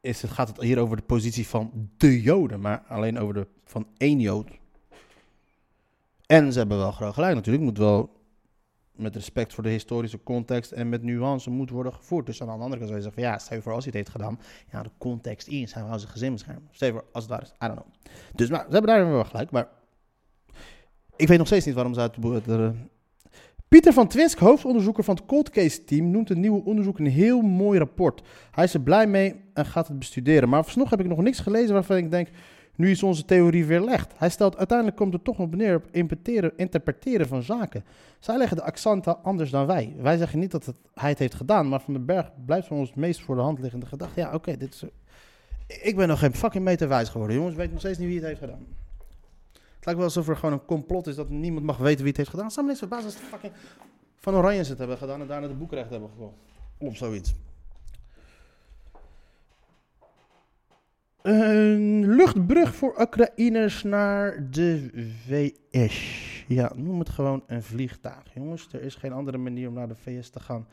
[0.00, 3.46] is het, gaat het hier over de positie van de Joden, maar alleen over de
[3.64, 4.50] van één Jood?
[6.28, 8.16] En ze hebben wel groot gelijk natuurlijk, moet wel
[8.92, 12.26] met respect voor de historische context en met nuance moet worden gevoerd.
[12.26, 13.92] Dus aan de andere kant zou je zeggen van ja, stel je voor als hij
[13.96, 14.40] het heeft gedaan,
[14.72, 16.68] ja, de context in, zijn we zijn gezin beschermen.
[16.70, 17.92] Stel je voor als het daar is, I don't know.
[18.34, 19.68] Dus maar, ze hebben daar wel gelijk, maar
[21.16, 22.72] ik weet nog steeds niet waarom ze uit de
[23.68, 27.40] Pieter van Twisk, hoofdonderzoeker van het Cold Case Team, noemt het nieuwe onderzoek een heel
[27.40, 28.22] mooi rapport.
[28.50, 30.48] Hij is er blij mee en gaat het bestuderen.
[30.48, 32.28] Maar vooralsnog heb ik nog niks gelezen waarvan ik denk,
[32.78, 34.12] nu is onze theorie weer legd.
[34.16, 35.88] Hij stelt, uiteindelijk komt het toch nog neer op
[36.56, 37.84] interpreteren, van zaken.
[38.18, 39.94] Zij leggen de accenten anders dan wij.
[39.96, 42.76] Wij zeggen niet dat het, hij het heeft gedaan, maar Van den Berg blijft van
[42.76, 44.20] ons het meest voor de hand liggende gedachte.
[44.20, 44.84] Ja, oké, dit is...
[45.82, 47.36] Ik ben nog geen fucking meter wijs geworden.
[47.36, 48.66] Jongens, weet nog steeds niet wie het heeft gedaan.
[49.52, 52.16] Het lijkt wel alsof er gewoon een complot is dat niemand mag weten wie het
[52.16, 52.50] heeft gedaan.
[52.50, 53.52] Samen is verbaasd als de fucking
[54.16, 56.36] van Oranje het hebben gedaan en daarna de boekrecht hebben gekocht.
[56.78, 57.34] Of zoiets.
[61.28, 64.90] Een luchtbrug voor Oekraïners naar de
[65.26, 66.44] VS.
[66.46, 68.34] Ja, noem het gewoon een vliegtuig.
[68.34, 70.66] Jongens, er is geen andere manier om naar de VS te gaan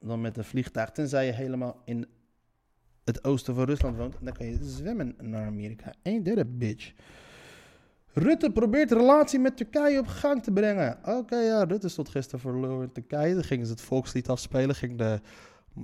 [0.00, 0.90] dan met een vliegtuig.
[0.90, 2.06] Tenzij je helemaal in
[3.04, 4.16] het oosten van Rusland woont.
[4.20, 5.94] Dan kan je zwemmen naar Amerika.
[6.02, 6.92] Eén derde bitch.
[8.12, 10.98] Rutte probeert relatie met Turkije op gang te brengen.
[11.04, 13.34] Oké, ja, Rutte stond gisteren verloren in Turkije.
[13.34, 14.74] Dan gingen ze het volkslied afspelen.
[14.74, 15.20] Ging de,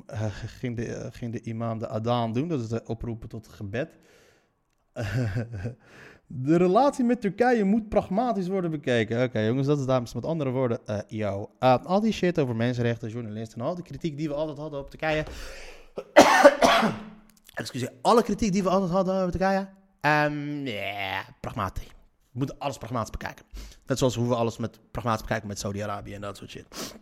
[0.07, 2.49] eh, ging de, eh, ging de imam de adaan doen.
[2.49, 3.99] Dat is de oproepen tot gebed.
[6.27, 9.23] de relatie met Turkije moet pragmatisch worden bekeken.
[9.23, 10.87] Oké, jongens, dat is dames met andere woorden.
[10.87, 14.81] eh, al die shit over mensenrechten, journalisten en al die kritiek die we altijd hadden
[14.81, 15.25] op Turkije.
[17.55, 19.69] Excuseer, alle kritiek die we altijd hadden over Turkije.
[20.65, 21.87] Ja, pragmatisch.
[22.33, 23.45] We moeten alles pragmatisch bekijken.
[23.87, 26.95] Net zoals hoe we alles met pragmatisch bekijken met Saudi-Arabië en dat soort shit.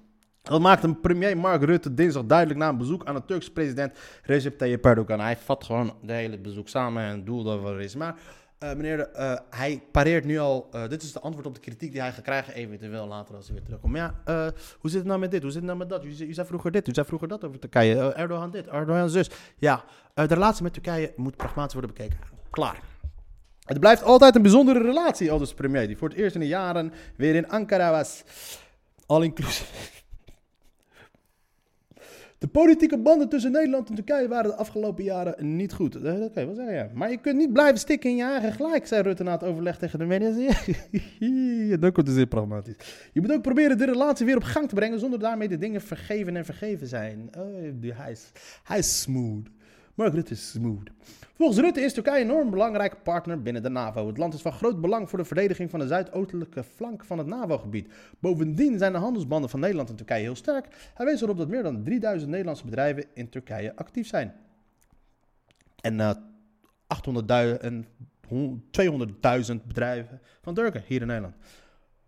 [0.48, 3.92] Dat maakt een premier Mark Rutte dinsdag duidelijk na een bezoek aan de Turkse president
[4.22, 5.20] Recep Tayyip Erdogan.
[5.20, 7.94] Hij vat gewoon de hele bezoek samen en het doel er is.
[7.96, 8.14] Maar
[8.58, 10.68] eh, meneer, eh, hij pareert nu al.
[10.72, 13.46] eh, dit is de antwoord op de kritiek die hij gaat krijgen, eventueel later als
[13.46, 13.92] hij weer terugkomt.
[13.92, 15.42] Maar ja, hoe zit het nou met dit?
[15.42, 16.04] Hoe zit het nou met dat?
[16.04, 18.12] U, zei- vroeger dit, u zei vroeger dat over Turkije.
[18.12, 19.30] Erdogan dit, Erdogan zus.
[19.56, 19.84] Ja,
[20.14, 22.18] de relatie met Turkije moet pragmatisch worden bekeken.
[22.50, 22.80] Klaar.
[23.64, 26.92] Het blijft altijd een bijzondere relatie, aldus premier, die voor het eerst in de jaren
[27.16, 28.24] weer in Ankara was.
[29.06, 29.72] All inclusive.
[32.38, 35.94] De politieke banden tussen Nederland en Turkije waren de afgelopen jaren niet goed.
[35.94, 36.88] Eh, Oké, wat zeg je?
[36.94, 39.78] Maar je kunt niet blijven stikken in je eigen gelijk, zei Rutte na het overleg
[39.78, 40.30] tegen de media.
[41.80, 42.76] Dan komt het zeer pragmatisch.
[43.12, 45.80] Je moet ook proberen de relatie weer op gang te brengen zonder daarmee de dingen
[45.80, 47.30] vergeven en vergeven zijn.
[47.38, 48.32] Oh, hij, is,
[48.64, 49.48] hij is smooth.
[49.98, 50.90] Mark Rutte is smooth.
[51.34, 54.06] Volgens Rutte is Turkije een enorm belangrijke partner binnen de NAVO.
[54.06, 57.26] Het land is van groot belang voor de verdediging van de zuidoostelijke flank van het
[57.26, 57.92] NAVO-gebied.
[58.18, 60.90] Bovendien zijn de handelsbanden van Nederland en Turkije heel sterk.
[60.94, 64.34] Hij wees erop dat meer dan 3000 Nederlandse bedrijven in Turkije actief zijn.
[65.80, 66.10] En eh
[66.86, 67.86] 800.000 en
[68.28, 71.34] hon- 200.000 bedrijven van Turken hier in Nederland.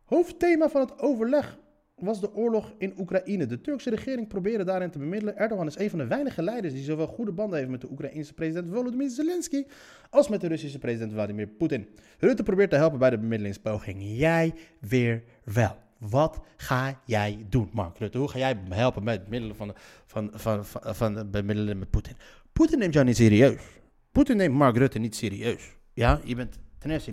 [0.05, 1.59] Hoofdthema van het overleg
[2.01, 3.47] was de oorlog in Oekraïne.
[3.47, 5.37] De Turkse regering probeerde daarin te bemiddelen.
[5.37, 8.35] Erdogan is een van de weinige leiders die zowel goede banden heeft met de Oekraïnse
[8.35, 9.65] president Volodymyr Zelensky
[10.11, 11.89] als met de Russische president Vladimir Poetin.
[12.19, 13.99] Rutte probeert te helpen bij de bemiddelingspoging.
[14.01, 15.77] Jij weer wel.
[15.99, 18.19] Wat ga jij doen, Mark Rutte?
[18.19, 19.75] Hoe ga jij helpen met het bemiddelen van,
[20.07, 22.17] van, van, van, bemiddelen met Poetin?
[22.53, 23.61] Poetin neemt jou niet serieus.
[24.13, 25.77] Poetin neemt Mark Rutte niet serieus.
[25.93, 27.11] Ja, je bent ten eerste,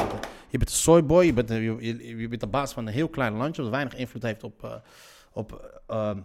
[0.49, 3.61] je bent, een- soyboy, je bent, je, bent de baas van een heel klein landje
[3.61, 4.73] dat weinig invloed heeft op, eh,
[5.31, 6.19] op eh, ehm,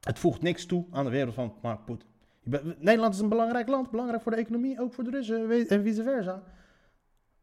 [0.00, 2.04] het voegt niks toe aan de wereld van Mark bent-
[2.80, 6.02] Nederland is een belangrijk land, belangrijk voor de economie, ook voor de Russen en vice
[6.02, 6.42] versa.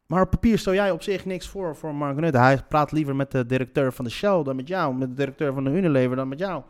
[0.05, 2.37] Maar op papier stel jij op zich niks voor voor Mark Rutte.
[2.37, 4.95] Hij praat liever met de directeur van de Shell dan met jou.
[4.95, 6.63] Met de directeur van de Unilever dan met jou.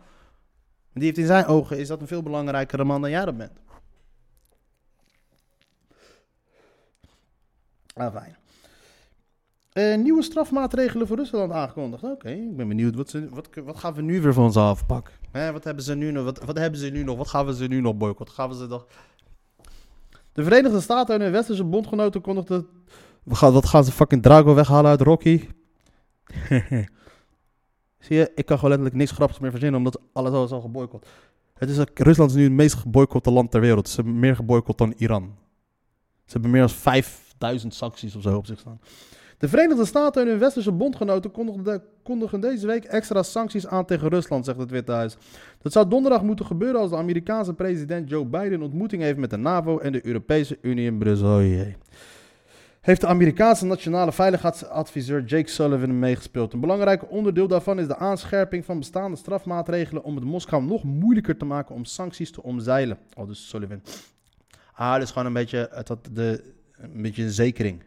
[0.94, 3.52] Die heeft in zijn ogen is dat een veel belangrijkere man dan jij dat bent.
[9.70, 12.04] Eh, nieuwe strafmaatregelen voor Rusland aangekondigd.
[12.04, 12.96] Oké, ik ben benieuwd.
[12.96, 15.14] Wat, ze, wat, wat gaan we nu weer van ons afpakken?
[15.32, 17.18] Wat, hebben ze nu nog, wat, wat hebben ze nu nog?
[17.18, 18.36] Wat gaan we ze nu nog boycotten?
[18.36, 18.88] Gaan we ze nog...
[20.32, 22.68] De Verenigde Staten en hun westerse bondgenoten kondigden...
[23.30, 25.48] Gaan, wat gaan ze fucking Drago weghalen uit Rocky?
[28.00, 30.62] Zie je, ik kan gewoon letterlijk niks grappigs meer verzinnen, omdat alles al is al
[30.62, 31.08] geboycott.
[31.54, 33.90] Het is, Rusland is nu het meest geboycotte land ter wereld.
[33.90, 35.36] Ze hebben meer geboycott dan Iran.
[36.26, 36.70] Ze hebben meer dan
[37.40, 38.80] 5000 sancties of zo op zich staan.
[39.38, 41.32] De Verenigde Staten en hun westerse bondgenoten
[42.04, 45.18] kondigen deze week extra sancties aan tegen Rusland, zegt het Witte Huis.
[45.62, 49.38] Dat zou donderdag moeten gebeuren als de Amerikaanse president Joe Biden ontmoeting heeft met de
[49.38, 51.40] NAVO en de Europese Unie in Brussel.
[52.82, 56.54] Heeft de Amerikaanse nationale veiligheidsadviseur Jake Sullivan meegespeeld.
[56.54, 61.38] Een belangrijk onderdeel daarvan is de aanscherping van bestaande strafmaatregelen om het Moskou nog moeilijker
[61.38, 62.98] te maken om sancties te omzeilen.
[63.14, 63.82] Al dus Sullivan.
[64.74, 67.84] Ah, is gewoon een beetje, dat de, een beetje een zekering.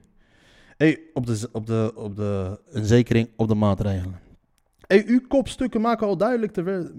[0.76, 4.20] Hey, op de, op de, op de, een zekering op de maatregelen.
[4.86, 6.90] EU-kopstukken maken al duidelijk te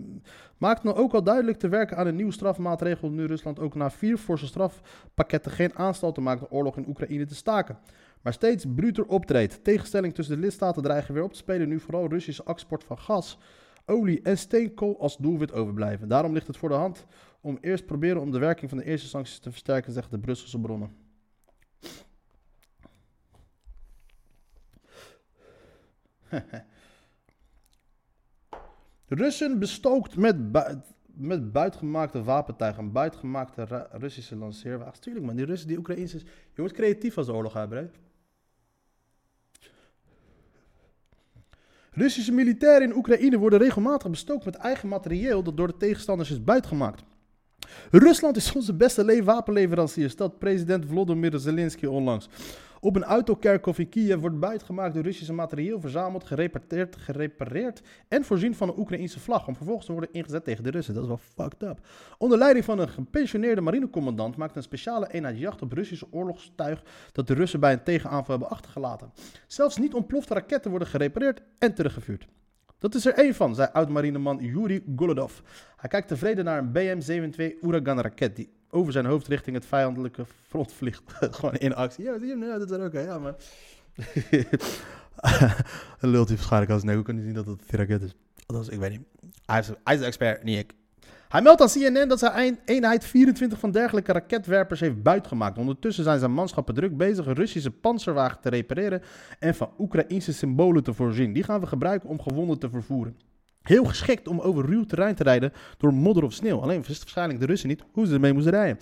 [0.58, 3.92] maakt nou ook al duidelijk te werken aan een nieuwe strafmaatregel nu Rusland ook na
[3.92, 7.78] vier forse strafpakketten geen aanstalten maakt de oorlog in Oekraïne te staken.
[8.22, 9.64] Maar steeds bruter optreedt.
[9.64, 13.38] Tegenstelling tussen de lidstaten dreigen weer op te spelen nu vooral Russische export van gas,
[13.86, 16.08] olie en steenkool als doelwit overblijven.
[16.08, 17.06] Daarom ligt het voor de hand
[17.42, 20.60] om eerst proberen om de werking van de eerste sancties te versterken, zeggen de Brusselse
[20.60, 21.03] bronnen.
[29.08, 30.36] Russen bestookt met,
[31.06, 35.00] met buitgemaakte wapentuigen, buitgemaakte Russische lanceerwagens.
[35.00, 36.22] Tuurlijk man, die Russen, die Oekraïners, je
[36.56, 37.98] wordt creatief als oorlog uitbreidt.
[41.92, 46.44] Russische militairen in Oekraïne worden regelmatig bestookt met eigen materieel dat door de tegenstanders is
[46.44, 47.04] buitgemaakt.
[47.92, 52.30] Rusland is onze beste wapenleverancier, stelt president Volodymyr Zelensky onlangs.
[52.84, 58.56] Op een autokerkhof in Kiev wordt buitgemaakt door Russische materieel verzameld, gerepareerd, gerepareerd en voorzien
[58.56, 59.48] van een Oekraïnse vlag.
[59.48, 60.94] Om vervolgens te worden ingezet tegen de Russen.
[60.94, 61.88] Dat is wel fucked up.
[62.18, 67.28] Onder leiding van een gepensioneerde marinecommandant maakt een speciale eenheid jacht op Russische oorlogstuig dat
[67.28, 69.12] de Russen bij een tegenaanval hebben achtergelaten.
[69.48, 72.28] Zelfs niet ontplofte raketten worden gerepareerd en teruggevuurd.
[72.84, 75.40] Dat is er één van, zei oud-marineman Yuri Golodov.
[75.78, 80.74] Hij kijkt tevreden naar een BM-72 Uragan-raket die over zijn hoofd richting het vijandelijke front
[80.74, 81.02] vliegt.
[81.38, 82.04] Gewoon in actie.
[82.04, 83.00] Ja, Ja, dat is oké.
[83.00, 83.36] Ja, maar...
[86.12, 88.16] Lult hij waarschijnlijk als nee, hoe kan hij zien dat het een raket is?
[88.46, 89.02] Althans, ik weet niet.
[89.46, 90.74] Hij is, hij expert, niet ik.
[91.34, 95.58] Hij meldt aan CNN dat zijn eenheid 24 van dergelijke raketwerpers heeft buitgemaakt.
[95.58, 99.02] Ondertussen zijn zijn manschappen druk bezig een Russische panzerwagen te repareren
[99.40, 101.34] en van Oekraïnse symbolen te voorzien.
[101.34, 103.18] Die gaan we gebruiken om gewonden te vervoeren.
[103.62, 106.62] Heel geschikt om over ruw terrein te rijden door modder of sneeuw.
[106.62, 108.78] Alleen wisten waarschijnlijk de Russen niet hoe ze ermee moesten rijden.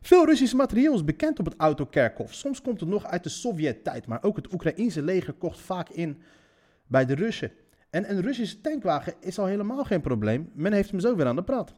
[0.00, 2.34] Veel Russisch materieel is bekend op het autokerkhof.
[2.34, 6.22] Soms komt het nog uit de Sovjet-tijd, maar ook het Oekraïense leger kocht vaak in
[6.86, 7.52] bij de Russen.
[7.90, 10.50] En een Russische tankwagen is al helemaal geen probleem.
[10.54, 11.74] Men heeft hem zo weer aan de praat.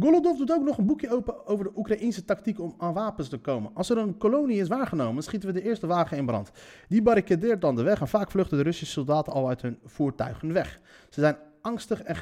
[0.00, 3.38] Golodov doet ook nog een boekje open over de Oekraïnse tactiek om aan wapens te
[3.38, 3.70] komen.
[3.74, 6.50] Als er een kolonie is waargenomen, schieten we de eerste wagen in brand.
[6.88, 10.52] Die barricadeert dan de weg en vaak vluchten de Russische soldaten al uit hun voertuigen
[10.52, 10.80] weg.
[11.08, 12.16] Ze zijn angstig en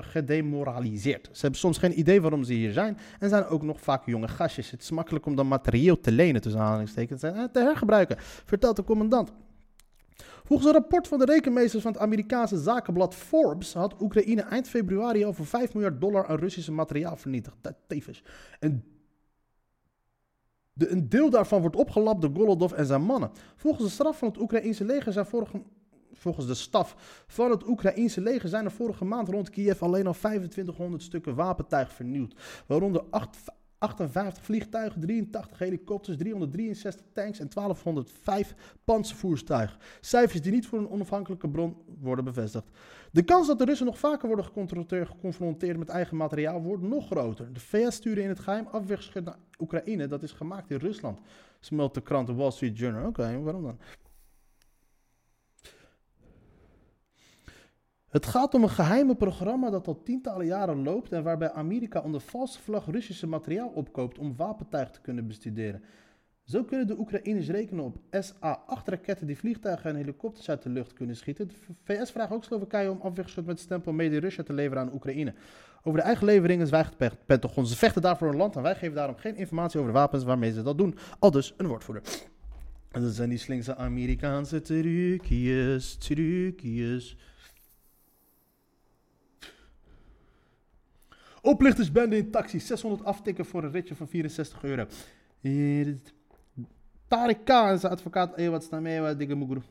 [0.00, 1.28] gedemoraliseerd.
[1.32, 4.28] Ze hebben soms geen idee waarom ze hier zijn en zijn ook nog vaak jonge
[4.28, 4.70] gastjes.
[4.70, 8.84] Het is makkelijk om dan materieel te lenen, tussen aanhalingstekens, en te hergebruiken, vertelt de
[8.84, 9.32] commandant.
[10.46, 15.34] Volgens een rapport van de rekenmeesters van het Amerikaanse zakenblad Forbes had Oekraïne eind februari
[15.34, 17.56] voor 5 miljard dollar aan Russische materiaal vernietigd.
[17.86, 18.22] Tevens.
[18.60, 18.84] En
[20.72, 23.30] de, een deel daarvan wordt opgelapt door Golodov en zijn mannen.
[23.56, 25.62] Volgens de straf van het Oekraïense leger zijn vorige,
[26.12, 30.12] volgens de staf van het Oekraïense leger zijn er vorige maand rond Kiev alleen al
[30.12, 32.34] 2500 stukken wapentuig vernieuwd.
[32.66, 33.38] Waaronder 8,
[33.78, 39.78] 58 vliegtuigen, 83 helikopters, 363 tanks en 1205 panzervoertuigen.
[40.00, 42.66] Cijfers die niet voor een onafhankelijke bron worden bevestigd.
[43.12, 44.44] De kans dat de Russen nog vaker worden
[45.06, 47.52] geconfronteerd met eigen materiaal wordt nog groter.
[47.52, 50.06] De VS stuurde in het geheim afweergeschut naar Oekraïne.
[50.06, 51.20] Dat is gemaakt in Rusland,
[51.60, 53.06] smelt de krant de Wall Street Journal.
[53.06, 53.78] Oké, waarom dan?
[58.16, 62.20] Het gaat om een geheime programma dat al tientallen jaren loopt en waarbij Amerika onder
[62.20, 65.82] valse vlag Russische materiaal opkoopt om wapentuig te kunnen bestuderen.
[66.44, 71.16] Zo kunnen de Oekraïners rekenen op SA-8-raketten die vliegtuigen en helikopters uit de lucht kunnen
[71.16, 71.48] schieten.
[71.48, 75.34] De VS vraagt ook Slowakije om afweergeschut met stempel Made Russia te leveren aan Oekraïne.
[75.82, 77.66] Over de eigen leveringen zwijgt het Pentagon.
[77.66, 80.52] Ze vechten daarvoor een land en wij geven daarom geen informatie over de wapens waarmee
[80.52, 80.98] ze dat doen.
[81.18, 82.02] Al dus een woordvoerder.
[82.90, 87.16] En dat zijn die slinkse Amerikaanse trucjes, trucjes.
[91.46, 94.86] Oplichtersbende in taxi, 600 aftikken voor een ritje van 64 euro.
[97.08, 99.62] Tariq K en zijn advocaat Ewad staan mee, wat dikke moegroe.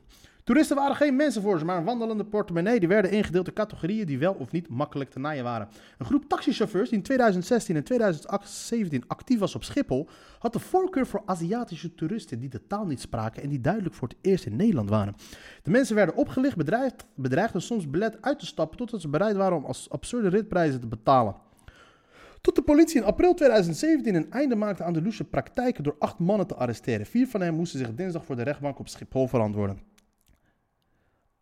[0.44, 2.80] Toeristen waren geen mensen voor ze, maar een wandelende portemonnee.
[2.80, 5.68] Die werden ingedeeld in categorieën die wel of niet makkelijk te naaien waren.
[5.98, 10.08] Een groep taxichauffeurs die in 2016 en 2017 actief was op Schiphol,
[10.40, 14.08] had de voorkeur voor Aziatische toeristen die de taal niet spraken en die duidelijk voor
[14.08, 15.16] het eerst in Nederland waren.
[15.64, 16.56] De mensen werden opgelicht,
[17.16, 20.80] bedreigd en soms belet uit te stappen totdat ze bereid waren om als absurde ritprijzen
[20.80, 21.45] te betalen.
[22.46, 26.20] Tot de politie in april 2017 een einde maakte aan de loesje praktijken door acht
[26.20, 27.06] mannen te arresteren.
[27.06, 29.80] Vier van hen moesten zich dinsdag voor de rechtbank op Schiphol verantwoorden.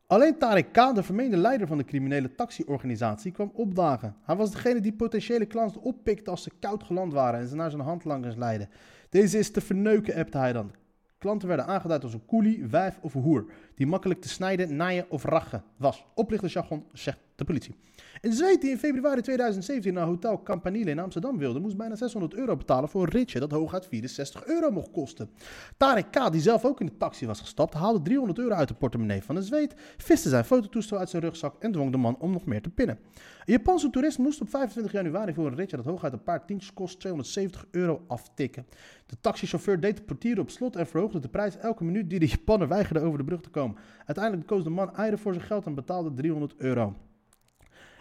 [0.07, 4.15] Alleen Tarek K., de vermeende leider van de criminele taxiorganisatie, kwam opdagen.
[4.23, 7.71] Hij was degene die potentiële klanten oppikte als ze koud geland waren en ze naar
[7.71, 8.67] zijn handlangers leidde.
[9.09, 10.71] Deze is te verneuken, appte hij dan.
[11.17, 15.23] Klanten werden aangeduid als een koelie, wijf of hoer, die makkelijk te snijden, naaien of
[15.23, 16.05] rachen was.
[16.15, 17.75] Oplichtersjargon, zegt de politie.
[18.23, 22.33] Een zweet die in februari 2017 naar Hotel Campanile in Amsterdam wilde, moest bijna 600
[22.33, 25.29] euro betalen voor een ritje dat hooguit 64 euro mocht kosten.
[25.77, 28.73] Tarek K., die zelf ook in de taxi was gestapt, haalde 300 euro uit de
[28.73, 32.31] portemonnee van de zweet, viste zijn fototoestel uit zijn rugzak en dwong de man om
[32.31, 32.99] nog meer te pinnen.
[33.15, 36.73] Een Japanse toerist moest op 25 januari voor een ritje dat hooguit een paar tientjes
[36.73, 38.65] kost 270 euro aftikken.
[39.05, 42.27] De taxichauffeur deed de portier op slot en verhoogde de prijs elke minuut die de
[42.27, 43.77] Japaner weigerde over de brug te komen.
[44.05, 46.95] Uiteindelijk koos de man eieren voor zijn geld en betaalde 300 euro.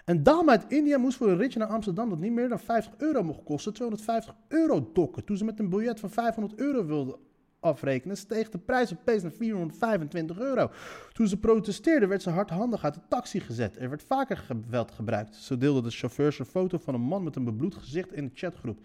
[0.05, 2.93] Een dame uit India moest voor een ritje naar Amsterdam dat niet meer dan 50
[2.99, 5.25] euro mocht kosten, 250 euro dokken.
[5.25, 7.19] Toen ze met een biljet van 500 euro wilde
[7.61, 10.71] afrekenen, steeg de prijs opeens naar 425 euro.
[11.13, 13.77] Toen ze protesteerde, werd ze hardhandig uit de taxi gezet.
[13.79, 15.35] Er werd vaker geweld gebruikt.
[15.35, 18.31] Zo deelde de chauffeurs een foto van een man met een bebloed gezicht in de
[18.35, 18.79] chatgroep.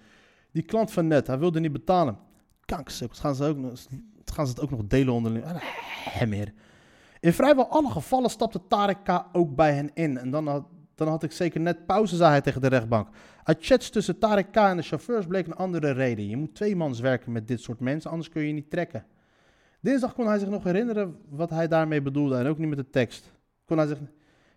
[0.51, 2.17] Die klant van net, hij wilde niet betalen.
[2.65, 3.57] Kanksukkels, gaan ze, ook
[4.25, 5.45] gaan ze het ook nog delen onderling?
[5.45, 6.53] Ah, meer.
[7.19, 8.97] In vrijwel alle gevallen stapte Tarek
[9.31, 10.17] ook bij hen in.
[10.17, 10.65] En dan had,
[10.97, 13.07] dan had ik zeker net pauze, zei hij tegen de rechtbank.
[13.43, 14.55] Uit chats tussen Tarek K.
[14.55, 16.29] en de chauffeurs bleek een andere reden.
[16.29, 19.05] Je moet tweemans werken met dit soort mensen, anders kun je niet trekken.
[19.79, 22.89] Dinsdag kon hij zich nog herinneren wat hij daarmee bedoelde en ook niet met de
[22.89, 23.31] tekst.
[23.65, 23.97] Kon hij zich...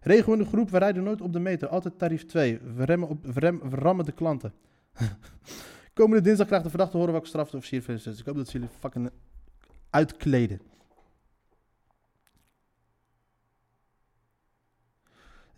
[0.01, 2.61] Regel in de groep, we rijden nooit op de meter, altijd tarief 2.
[2.75, 4.53] We, remmen op, we, we rammen de klanten.
[5.95, 8.75] Komende dinsdag krijgt de verdachte horen welke straf de officier ik hoop dat ze jullie
[8.79, 9.11] fucking
[9.91, 10.61] uitkleden.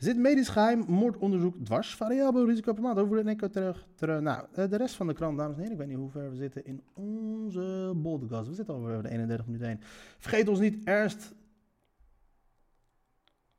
[0.02, 1.94] Zit medisch geheim moordonderzoek dwars?
[1.94, 2.98] Variabel risico per maand.
[2.98, 3.86] Over de eco terug.
[3.98, 5.72] Nou, de rest van de krant, dames en heren.
[5.72, 8.48] Ik weet niet hoe ver we zitten in onze podcast.
[8.48, 9.78] We zitten alweer de 31 minuten heen.
[10.18, 11.34] Vergeet ons niet, Ernst.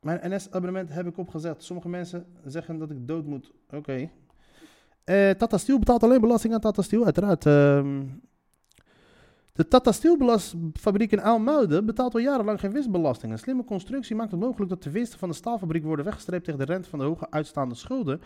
[0.00, 1.62] Mijn NS-abonnement heb ik opgezet.
[1.62, 3.52] Sommige mensen zeggen dat ik dood moet.
[3.70, 4.10] Oké.
[5.04, 7.46] Eh, Tata Steel betaalt alleen belasting aan Tata Steel, uiteraard.
[7.46, 8.02] Ehm,
[9.54, 13.32] de Tata Steelfabriek in Aalmuiden betaalt al jarenlang geen winstbelasting.
[13.32, 16.66] Een slimme constructie maakt het mogelijk dat de winsten van de staalfabriek worden weggestreept tegen
[16.66, 18.20] de rente van de hoge uitstaande schulden,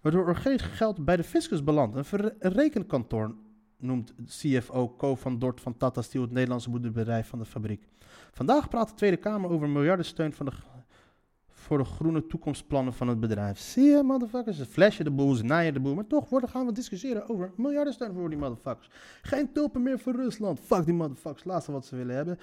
[0.00, 2.12] waardoor er geen geld bij de fiscus belandt.
[2.12, 3.34] Een, rekenkantoor
[3.78, 7.88] noemt CFO Co van Dort van Tata Steel het Nederlandse moederbedrijf van de fabriek.
[8.32, 10.52] Vandaag praat de Tweede Kamer over miljardensteun van de,
[11.62, 13.58] voor de groene toekomstplannen van het bedrijf.
[13.58, 14.56] Zie je, motherfuckers?
[14.56, 15.94] Ze flashen de boel, ze naaien de boel.
[15.94, 18.90] Maar toch worden, gaan we discussiëren over miljardensteun voor die motherfuckers.
[19.22, 20.60] Geen tulpen meer voor Rusland.
[20.60, 21.44] Fuck die motherfuckers.
[21.44, 22.38] Laatste wat ze willen hebben.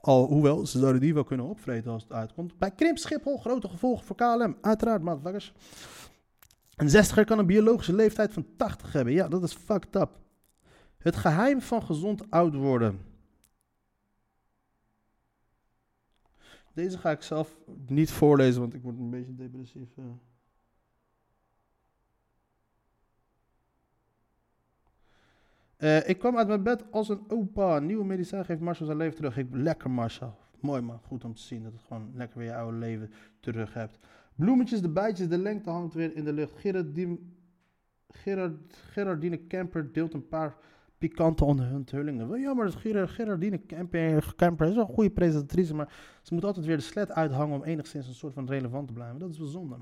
[0.00, 2.58] Al, hoewel, ze zouden die wel kunnen opvreten als het uitkomt.
[2.58, 4.56] Bij Krimp Schiphol, grote gevolgen voor KLM.
[4.60, 5.52] Uiteraard, motherfuckers.
[6.76, 9.12] Een zestiger kan een biologische leeftijd van 80 hebben.
[9.12, 10.10] Ja, dat is fucked up.
[10.98, 13.00] Het geheim van gezond oud worden.
[16.74, 17.56] Deze ga ik zelf
[17.86, 19.88] niet voorlezen, want ik word een beetje depressief.
[19.96, 20.04] eh.
[25.76, 27.78] Eh, ik kwam uit mijn bed als een opa.
[27.78, 29.36] Nieuwe medicijn geeft Marcel zijn leven terug.
[29.36, 30.36] Ik, lekker Marcel.
[30.60, 33.10] Mooi man, goed om te zien dat het gewoon lekker weer je oude leven
[33.40, 33.98] terug hebt.
[34.34, 36.58] Bloemetjes, de bijtjes, de lengte hangt weer in de lucht.
[36.58, 37.18] Gerardine,
[38.08, 40.56] Gerard, Gerardine Kemper deelt een paar
[41.08, 42.40] pikante onthullingen.
[42.40, 43.58] Jammer dat Gerard, Gerardine
[44.36, 47.64] Kemper, is wel een goede presentatrice, maar ze moet altijd weer de sled uithangen om
[47.64, 49.18] enigszins een soort van relevant te blijven.
[49.18, 49.76] Dat is wel zonde.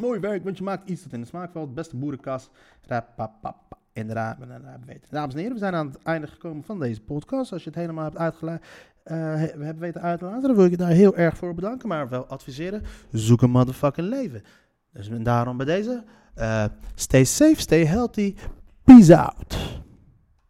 [0.00, 1.74] Mooi werk, want je maakt iets dat in de smaak valt.
[1.74, 2.50] Beste boerenkas.
[2.86, 3.78] Rapapapa.
[3.92, 4.08] En.
[4.08, 7.52] Dames en heren, we zijn aan het einde gekomen van deze podcast.
[7.52, 8.66] Als je het helemaal hebt uitgelegd,
[9.04, 11.88] we hebben weten uit te laten, dan wil ik je daar heel erg voor bedanken.
[11.88, 14.42] Maar wel adviseren, zoek een motherfucking leven.
[14.92, 16.04] Dus daarom bij deze,
[16.34, 16.64] eh,
[16.94, 18.34] stay safe, stay healthy,
[18.90, 19.56] peace out.